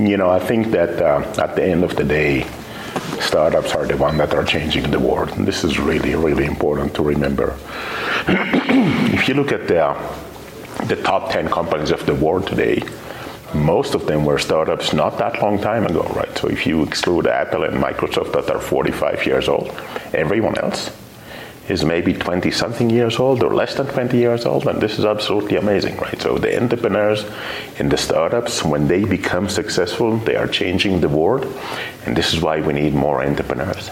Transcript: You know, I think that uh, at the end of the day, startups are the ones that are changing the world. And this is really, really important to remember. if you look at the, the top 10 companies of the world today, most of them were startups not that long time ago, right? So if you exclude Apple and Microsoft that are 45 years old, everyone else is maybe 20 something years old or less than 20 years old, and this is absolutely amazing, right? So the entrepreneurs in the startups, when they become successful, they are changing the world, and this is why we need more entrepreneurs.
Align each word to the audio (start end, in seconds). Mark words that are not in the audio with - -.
You 0.00 0.16
know, 0.16 0.30
I 0.30 0.38
think 0.38 0.70
that 0.70 0.98
uh, 1.02 1.42
at 1.42 1.56
the 1.56 1.62
end 1.62 1.84
of 1.84 1.94
the 1.94 2.04
day, 2.04 2.46
startups 3.20 3.74
are 3.74 3.86
the 3.86 3.98
ones 3.98 4.16
that 4.16 4.32
are 4.32 4.44
changing 4.44 4.90
the 4.90 4.98
world. 4.98 5.28
And 5.32 5.46
this 5.46 5.62
is 5.62 5.78
really, 5.78 6.14
really 6.14 6.46
important 6.46 6.94
to 6.94 7.02
remember. 7.02 7.54
if 8.26 9.28
you 9.28 9.34
look 9.34 9.52
at 9.52 9.68
the, 9.68 9.94
the 10.86 10.96
top 11.02 11.30
10 11.30 11.50
companies 11.50 11.90
of 11.90 12.06
the 12.06 12.14
world 12.14 12.46
today, 12.46 12.82
most 13.52 13.94
of 13.94 14.06
them 14.06 14.24
were 14.24 14.38
startups 14.38 14.94
not 14.94 15.18
that 15.18 15.42
long 15.42 15.60
time 15.60 15.84
ago, 15.84 16.10
right? 16.16 16.34
So 16.38 16.48
if 16.48 16.66
you 16.66 16.82
exclude 16.82 17.26
Apple 17.26 17.64
and 17.64 17.76
Microsoft 17.76 18.32
that 18.32 18.50
are 18.50 18.60
45 18.60 19.26
years 19.26 19.48
old, 19.48 19.68
everyone 20.14 20.56
else 20.56 20.90
is 21.70 21.84
maybe 21.84 22.12
20 22.12 22.50
something 22.50 22.90
years 22.90 23.18
old 23.18 23.42
or 23.42 23.54
less 23.54 23.74
than 23.74 23.86
20 23.86 24.16
years 24.16 24.44
old, 24.44 24.66
and 24.66 24.80
this 24.80 24.98
is 24.98 25.04
absolutely 25.04 25.56
amazing, 25.56 25.96
right? 25.98 26.20
So 26.20 26.36
the 26.36 26.60
entrepreneurs 26.60 27.24
in 27.78 27.88
the 27.88 27.96
startups, 27.96 28.64
when 28.64 28.88
they 28.88 29.04
become 29.04 29.48
successful, 29.48 30.16
they 30.16 30.36
are 30.36 30.48
changing 30.48 31.00
the 31.00 31.08
world, 31.08 31.46
and 32.04 32.16
this 32.16 32.34
is 32.34 32.40
why 32.40 32.60
we 32.60 32.72
need 32.72 32.94
more 32.94 33.24
entrepreneurs. 33.24 33.90